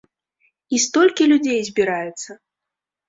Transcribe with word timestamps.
І 0.77 0.79
столькі 0.87 1.29
людзей 1.33 1.61
збіраецца! 1.71 2.31